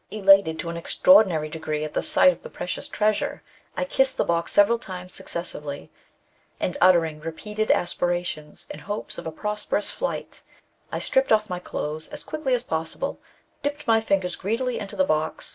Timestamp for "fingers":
14.00-14.36